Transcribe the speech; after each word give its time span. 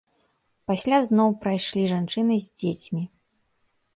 Пасля 0.71 0.99
зноў 1.09 1.29
прайшлі 1.43 1.83
жанчыны 1.93 2.35
з 2.45 2.53
дзецьмі. 2.61 3.03